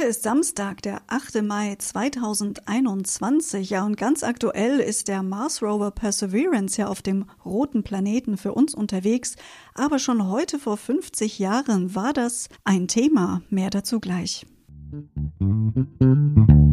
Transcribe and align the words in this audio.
Heute 0.00 0.08
ist 0.08 0.22
Samstag, 0.22 0.80
der 0.80 1.02
8. 1.08 1.42
Mai 1.42 1.76
2021. 1.76 3.68
Ja, 3.68 3.84
und 3.84 3.98
ganz 3.98 4.22
aktuell 4.22 4.80
ist 4.80 5.08
der 5.08 5.22
Mars 5.22 5.62
Rover 5.62 5.90
Perseverance 5.90 6.80
ja 6.80 6.86
auf 6.86 7.02
dem 7.02 7.26
roten 7.44 7.82
Planeten 7.82 8.38
für 8.38 8.54
uns 8.54 8.74
unterwegs. 8.74 9.36
Aber 9.74 9.98
schon 9.98 10.26
heute 10.26 10.58
vor 10.58 10.78
50 10.78 11.38
Jahren 11.38 11.94
war 11.94 12.14
das 12.14 12.48
ein 12.64 12.88
Thema. 12.88 13.42
Mehr 13.50 13.68
dazu 13.68 14.00
gleich. 14.00 14.46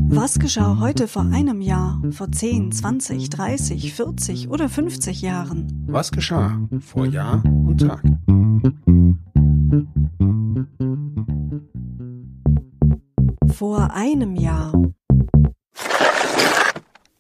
Was 0.10 0.40
geschah 0.40 0.80
heute 0.80 1.10
vor 1.10 1.24
einem 1.24 1.60
Jahr, 1.60 2.02
vor 2.12 2.32
10, 2.32 2.72
20, 2.72 3.30
30, 3.30 3.94
40 3.94 4.48
oder 4.48 4.70
50 4.70 5.22
Jahren? 5.22 5.86
Was 5.86 6.12
geschah 6.14 6.62
vor 6.80 7.06
Jahr 7.06 7.44
und 7.44 7.80
Tag? 7.80 8.06
Einem 13.92 14.36
Jahr. 14.36 14.74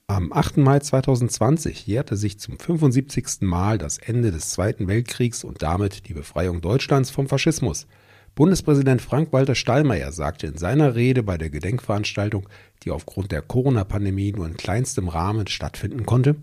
Am 0.07 0.33
8. 0.33 0.57
Mai 0.57 0.79
2020 0.79 1.85
jährte 1.85 2.15
sich 2.15 2.39
zum 2.39 2.57
75. 2.59 3.41
Mal 3.41 3.77
das 3.77 3.97
Ende 3.97 4.31
des 4.31 4.49
Zweiten 4.49 4.87
Weltkriegs 4.87 5.43
und 5.43 5.61
damit 5.61 6.07
die 6.07 6.13
Befreiung 6.13 6.61
Deutschlands 6.61 7.09
vom 7.09 7.27
Faschismus. 7.27 7.87
Bundespräsident 8.35 9.01
Frank-Walter 9.01 9.55
Stallmeier 9.55 10.11
sagte 10.11 10.47
in 10.47 10.57
seiner 10.57 10.95
Rede 10.95 11.23
bei 11.23 11.37
der 11.37 11.49
Gedenkveranstaltung, 11.49 12.47
die 12.83 12.91
aufgrund 12.91 13.31
der 13.31 13.41
Corona-Pandemie 13.41 14.31
nur 14.31 14.47
in 14.47 14.57
kleinstem 14.57 15.07
Rahmen 15.07 15.47
stattfinden 15.47 16.05
konnte, 16.05 16.35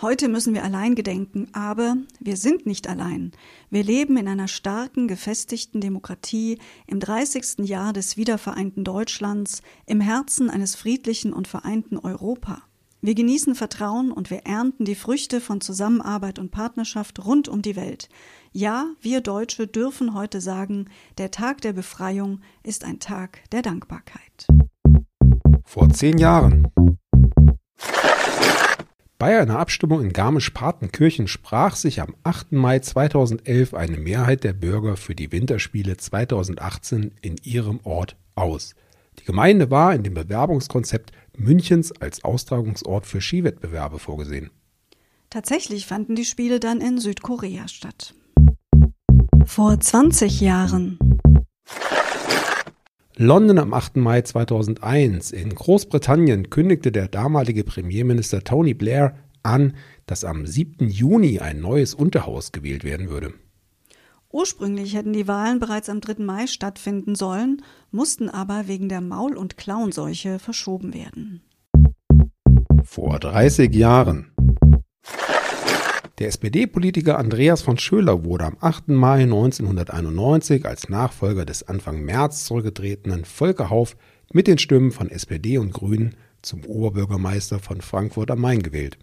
Heute 0.00 0.28
müssen 0.28 0.54
wir 0.54 0.62
allein 0.62 0.94
gedenken, 0.94 1.48
aber 1.52 1.96
wir 2.20 2.36
sind 2.36 2.66
nicht 2.66 2.88
allein. 2.88 3.32
Wir 3.68 3.82
leben 3.82 4.16
in 4.16 4.28
einer 4.28 4.46
starken, 4.46 5.08
gefestigten 5.08 5.80
Demokratie 5.80 6.60
im 6.86 7.00
30. 7.00 7.66
Jahr 7.68 7.92
des 7.92 8.16
wiedervereinten 8.16 8.84
Deutschlands, 8.84 9.60
im 9.86 10.00
Herzen 10.00 10.50
eines 10.50 10.76
friedlichen 10.76 11.32
und 11.32 11.48
vereinten 11.48 11.98
Europa. 11.98 12.62
Wir 13.00 13.16
genießen 13.16 13.56
Vertrauen 13.56 14.12
und 14.12 14.30
wir 14.30 14.46
ernten 14.46 14.84
die 14.84 14.94
Früchte 14.94 15.40
von 15.40 15.60
Zusammenarbeit 15.60 16.38
und 16.38 16.52
Partnerschaft 16.52 17.24
rund 17.24 17.48
um 17.48 17.60
die 17.62 17.74
Welt. 17.74 18.08
Ja, 18.52 18.86
wir 19.00 19.20
Deutsche 19.20 19.66
dürfen 19.66 20.14
heute 20.14 20.40
sagen, 20.40 20.86
der 21.18 21.32
Tag 21.32 21.60
der 21.62 21.72
Befreiung 21.72 22.40
ist 22.62 22.84
ein 22.84 23.00
Tag 23.00 23.40
der 23.50 23.62
Dankbarkeit. 23.62 24.46
Vor 25.64 25.90
zehn 25.90 26.18
Jahren 26.18 26.68
bei 29.18 29.40
einer 29.40 29.58
Abstimmung 29.58 30.00
in 30.00 30.12
Garmisch-Partenkirchen 30.12 31.26
sprach 31.26 31.74
sich 31.74 32.00
am 32.00 32.14
8. 32.22 32.52
Mai 32.52 32.78
2011 32.78 33.74
eine 33.74 33.96
Mehrheit 33.96 34.44
der 34.44 34.52
Bürger 34.52 34.96
für 34.96 35.16
die 35.16 35.32
Winterspiele 35.32 35.96
2018 35.96 37.12
in 37.20 37.36
ihrem 37.42 37.80
Ort 37.82 38.16
aus. 38.36 38.76
Die 39.18 39.24
Gemeinde 39.24 39.72
war 39.72 39.92
in 39.92 40.04
dem 40.04 40.14
Bewerbungskonzept 40.14 41.10
Münchens 41.36 41.90
als 42.00 42.22
Austragungsort 42.22 43.06
für 43.06 43.20
Skiwettbewerbe 43.20 43.98
vorgesehen. 43.98 44.50
Tatsächlich 45.30 45.86
fanden 45.86 46.14
die 46.14 46.24
Spiele 46.24 46.60
dann 46.60 46.80
in 46.80 46.98
Südkorea 46.98 47.66
statt. 47.66 48.14
Vor 49.44 49.80
20 49.80 50.40
Jahren 50.40 50.98
London 53.20 53.58
am 53.58 53.74
8. 53.74 53.96
Mai 53.96 54.22
2001. 54.22 55.32
In 55.32 55.52
Großbritannien 55.52 56.50
kündigte 56.50 56.92
der 56.92 57.08
damalige 57.08 57.64
Premierminister 57.64 58.44
Tony 58.44 58.74
Blair 58.74 59.16
an, 59.42 59.74
dass 60.06 60.22
am 60.22 60.46
7. 60.46 60.88
Juni 60.88 61.40
ein 61.40 61.60
neues 61.60 61.94
Unterhaus 61.94 62.52
gewählt 62.52 62.84
werden 62.84 63.10
würde. 63.10 63.34
Ursprünglich 64.30 64.94
hätten 64.94 65.12
die 65.12 65.26
Wahlen 65.26 65.58
bereits 65.58 65.88
am 65.88 66.00
3. 66.00 66.22
Mai 66.22 66.46
stattfinden 66.46 67.16
sollen, 67.16 67.60
mussten 67.90 68.28
aber 68.28 68.68
wegen 68.68 68.88
der 68.88 69.00
Maul- 69.00 69.36
und 69.36 69.56
Klauenseuche 69.56 70.38
verschoben 70.38 70.94
werden. 70.94 71.42
Vor 72.84 73.18
30 73.18 73.74
Jahren. 73.74 74.30
Der 76.18 76.26
SPD-Politiker 76.26 77.16
Andreas 77.16 77.62
von 77.62 77.78
Schöler 77.78 78.24
wurde 78.24 78.46
am 78.46 78.56
8. 78.58 78.88
Mai 78.88 79.22
1991 79.22 80.66
als 80.66 80.88
Nachfolger 80.88 81.44
des 81.44 81.68
Anfang 81.68 82.02
März 82.02 82.44
zurückgetretenen 82.44 83.24
Volker 83.24 83.70
Hauff 83.70 83.96
mit 84.32 84.48
den 84.48 84.58
Stimmen 84.58 84.90
von 84.90 85.10
SPD 85.10 85.58
und 85.58 85.72
Grünen 85.72 86.16
zum 86.42 86.64
Oberbürgermeister 86.64 87.60
von 87.60 87.80
Frankfurt 87.80 88.32
am 88.32 88.40
Main 88.40 88.64
gewählt. 88.64 88.98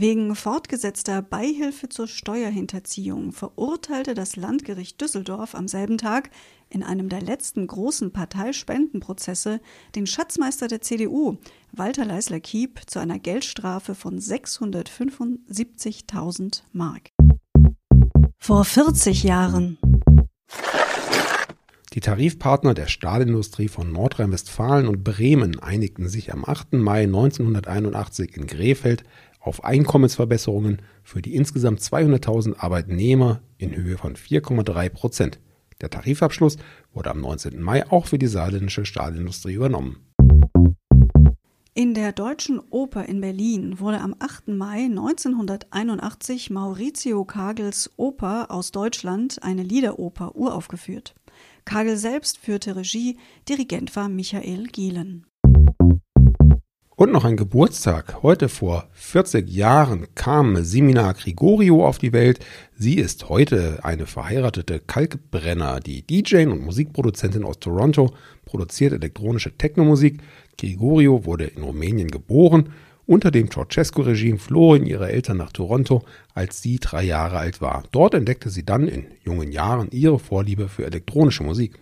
Wegen 0.00 0.36
fortgesetzter 0.36 1.22
Beihilfe 1.22 1.88
zur 1.88 2.06
Steuerhinterziehung 2.06 3.32
verurteilte 3.32 4.14
das 4.14 4.36
Landgericht 4.36 5.00
Düsseldorf 5.00 5.56
am 5.56 5.66
selben 5.66 5.98
Tag 5.98 6.30
in 6.70 6.84
einem 6.84 7.08
der 7.08 7.20
letzten 7.20 7.66
großen 7.66 8.12
Parteispendenprozesse 8.12 9.60
den 9.96 10.06
Schatzmeister 10.06 10.68
der 10.68 10.82
CDU, 10.82 11.38
Walter 11.72 12.04
Leisler-Kiep, 12.04 12.82
zu 12.86 13.00
einer 13.00 13.18
Geldstrafe 13.18 13.96
von 13.96 14.20
675.000 14.20 16.62
Mark. 16.70 17.10
Vor 18.38 18.64
40 18.64 19.24
Jahren. 19.24 19.78
Die 21.94 22.00
Tarifpartner 22.00 22.74
der 22.74 22.86
Stahlindustrie 22.86 23.66
von 23.66 23.90
Nordrhein-Westfalen 23.90 24.86
und 24.86 25.02
Bremen 25.02 25.58
einigten 25.58 26.08
sich 26.08 26.32
am 26.32 26.44
8. 26.44 26.74
Mai 26.74 27.02
1981 27.02 28.36
in 28.36 28.46
Krefeld 28.46 29.02
auf 29.40 29.64
Einkommensverbesserungen 29.64 30.82
für 31.02 31.22
die 31.22 31.34
insgesamt 31.34 31.80
200.000 31.80 32.58
Arbeitnehmer 32.58 33.40
in 33.56 33.74
Höhe 33.74 33.98
von 33.98 34.16
4,3 34.16 34.88
Prozent. 34.88 35.40
Der 35.80 35.90
Tarifabschluss 35.90 36.56
wurde 36.92 37.10
am 37.10 37.20
19. 37.20 37.62
Mai 37.62 37.88
auch 37.90 38.06
für 38.06 38.18
die 38.18 38.26
saarländische 38.26 38.84
Stahlindustrie 38.84 39.54
übernommen. 39.54 39.98
In 41.74 41.94
der 41.94 42.10
Deutschen 42.10 42.60
Oper 42.70 43.04
in 43.04 43.20
Berlin 43.20 43.78
wurde 43.78 44.00
am 44.00 44.16
8. 44.18 44.48
Mai 44.48 44.86
1981 44.86 46.50
Maurizio 46.50 47.24
Kagels 47.24 47.92
Oper 47.96 48.50
aus 48.50 48.72
Deutschland, 48.72 49.40
eine 49.44 49.62
Liederoper, 49.62 50.34
uraufgeführt. 50.34 51.14
Kagel 51.64 51.96
selbst 51.96 52.38
führte 52.38 52.74
Regie, 52.74 53.16
Dirigent 53.48 53.94
war 53.94 54.08
Michael 54.08 54.64
Gielen. 54.64 55.24
Und 56.98 57.12
noch 57.12 57.24
ein 57.24 57.36
Geburtstag. 57.36 58.24
Heute 58.24 58.48
vor 58.48 58.88
40 58.94 59.48
Jahren 59.48 60.08
kam 60.16 60.64
Simina 60.64 61.12
Grigorio 61.12 61.86
auf 61.86 61.98
die 61.98 62.12
Welt. 62.12 62.44
Sie 62.76 62.94
ist 62.94 63.28
heute 63.28 63.78
eine 63.84 64.06
verheiratete 64.06 64.80
Kalkbrenner, 64.80 65.78
die 65.78 66.04
DJ 66.04 66.46
und 66.46 66.64
Musikproduzentin 66.64 67.44
aus 67.44 67.60
Toronto, 67.60 68.12
produziert 68.46 68.94
elektronische 68.94 69.56
Technomusik. 69.56 70.20
Grigorio 70.58 71.24
wurde 71.24 71.44
in 71.44 71.62
Rumänien 71.62 72.10
geboren. 72.10 72.70
Unter 73.06 73.30
dem 73.30 73.48
Ceausescu-Regime 73.48 74.38
flohen 74.38 74.84
ihre 74.84 75.08
Eltern 75.08 75.36
nach 75.36 75.52
Toronto, 75.52 76.02
als 76.34 76.62
sie 76.62 76.80
drei 76.80 77.04
Jahre 77.04 77.38
alt 77.38 77.60
war. 77.60 77.84
Dort 77.92 78.14
entdeckte 78.14 78.50
sie 78.50 78.66
dann 78.66 78.88
in 78.88 79.06
jungen 79.22 79.52
Jahren 79.52 79.86
ihre 79.92 80.18
Vorliebe 80.18 80.68
für 80.68 80.84
elektronische 80.84 81.44
Musik. 81.44 81.78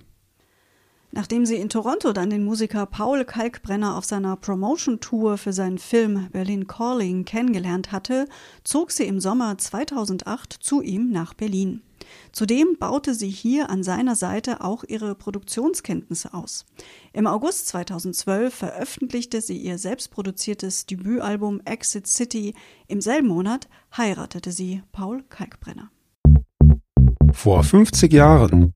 Nachdem 1.12 1.46
sie 1.46 1.56
in 1.56 1.68
Toronto 1.68 2.12
dann 2.12 2.30
den 2.30 2.44
Musiker 2.44 2.86
Paul 2.86 3.24
Kalkbrenner 3.24 3.96
auf 3.96 4.04
seiner 4.04 4.36
Promotion-Tour 4.36 5.38
für 5.38 5.52
seinen 5.52 5.78
Film 5.78 6.28
Berlin 6.30 6.66
Calling 6.66 7.24
kennengelernt 7.24 7.92
hatte, 7.92 8.26
zog 8.64 8.90
sie 8.90 9.04
im 9.04 9.20
Sommer 9.20 9.56
2008 9.56 10.52
zu 10.52 10.82
ihm 10.82 11.10
nach 11.10 11.34
Berlin. 11.34 11.82
Zudem 12.32 12.76
baute 12.78 13.14
sie 13.14 13.28
hier 13.30 13.70
an 13.70 13.82
seiner 13.82 14.14
Seite 14.14 14.60
auch 14.60 14.84
ihre 14.84 15.14
Produktionskenntnisse 15.14 16.34
aus. 16.34 16.64
Im 17.12 17.26
August 17.26 17.68
2012 17.68 18.54
veröffentlichte 18.54 19.40
sie 19.40 19.56
ihr 19.56 19.78
selbstproduziertes 19.78 20.86
Debütalbum 20.86 21.60
Exit 21.64 22.06
City. 22.06 22.54
Im 22.88 23.00
selben 23.00 23.28
Monat 23.28 23.68
heiratete 23.96 24.52
sie 24.52 24.82
Paul 24.92 25.24
Kalkbrenner. 25.28 25.90
Vor 27.32 27.62
50 27.62 28.12
Jahren 28.12 28.75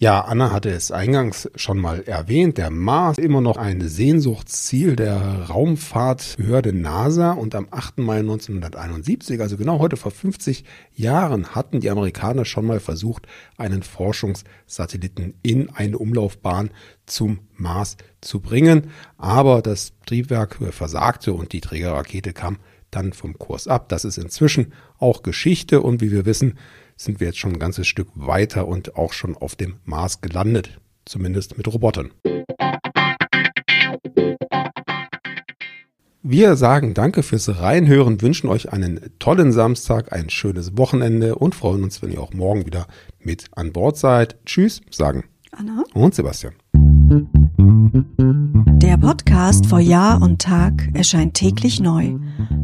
ja, 0.00 0.20
Anna 0.20 0.52
hatte 0.52 0.70
es 0.70 0.92
eingangs 0.92 1.50
schon 1.56 1.78
mal 1.78 2.02
erwähnt. 2.02 2.56
Der 2.56 2.70
Mars 2.70 3.18
immer 3.18 3.40
noch 3.40 3.56
ein 3.56 3.80
Sehnsuchtsziel 3.80 4.94
der 4.94 5.48
Raumfahrtbehörde 5.48 6.72
NASA 6.72 7.32
und 7.32 7.56
am 7.56 7.66
8. 7.72 7.98
Mai 7.98 8.20
1971, 8.20 9.40
also 9.40 9.56
genau 9.56 9.80
heute 9.80 9.96
vor 9.96 10.12
50 10.12 10.64
Jahren, 10.94 11.56
hatten 11.56 11.80
die 11.80 11.90
Amerikaner 11.90 12.44
schon 12.44 12.64
mal 12.64 12.78
versucht, 12.78 13.26
einen 13.56 13.82
Forschungssatelliten 13.82 15.34
in 15.42 15.68
eine 15.70 15.98
Umlaufbahn 15.98 16.70
zum 17.06 17.40
Mars 17.56 17.96
zu 18.20 18.38
bringen. 18.38 18.92
Aber 19.16 19.62
das 19.62 19.94
Triebwerk 20.06 20.58
versagte 20.70 21.32
und 21.32 21.52
die 21.52 21.60
Trägerrakete 21.60 22.32
kam 22.32 22.58
dann 22.90 23.12
vom 23.12 23.38
Kurs 23.38 23.68
ab. 23.68 23.88
Das 23.88 24.04
ist 24.04 24.18
inzwischen 24.18 24.72
auch 24.98 25.22
Geschichte 25.22 25.80
und 25.80 26.00
wie 26.00 26.10
wir 26.10 26.26
wissen, 26.26 26.58
sind 26.96 27.20
wir 27.20 27.28
jetzt 27.28 27.38
schon 27.38 27.52
ein 27.52 27.58
ganzes 27.58 27.86
Stück 27.86 28.08
weiter 28.14 28.66
und 28.66 28.96
auch 28.96 29.12
schon 29.12 29.36
auf 29.36 29.56
dem 29.56 29.76
Mars 29.84 30.20
gelandet. 30.20 30.80
Zumindest 31.04 31.56
mit 31.56 31.66
Robotern. 31.72 32.10
Wir 36.22 36.56
sagen 36.56 36.92
danke 36.92 37.22
fürs 37.22 37.60
Reinhören, 37.60 38.20
wünschen 38.20 38.48
euch 38.50 38.70
einen 38.70 39.00
tollen 39.18 39.50
Samstag, 39.52 40.12
ein 40.12 40.28
schönes 40.28 40.76
Wochenende 40.76 41.36
und 41.36 41.54
freuen 41.54 41.84
uns, 41.84 42.02
wenn 42.02 42.12
ihr 42.12 42.20
auch 42.20 42.34
morgen 42.34 42.66
wieder 42.66 42.86
mit 43.18 43.46
an 43.52 43.72
Bord 43.72 43.96
seid. 43.96 44.36
Tschüss, 44.44 44.82
sagen 44.90 45.24
Anna 45.52 45.84
und 45.94 46.14
Sebastian. 46.14 46.54
Der 48.82 48.96
Podcast 48.98 49.66
vor 49.66 49.80
Jahr 49.80 50.20
und 50.20 50.42
Tag 50.42 50.88
erscheint 50.92 51.34
täglich 51.34 51.80
neu. 51.80 52.16